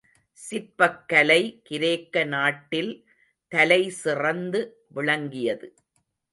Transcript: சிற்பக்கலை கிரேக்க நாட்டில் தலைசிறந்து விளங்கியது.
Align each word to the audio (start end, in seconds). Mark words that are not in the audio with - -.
சிற்பக்கலை 0.37 1.61
கிரேக்க 1.63 2.23
நாட்டில் 2.23 3.07
தலைசிறந்து 3.47 4.61
விளங்கியது. 4.87 5.73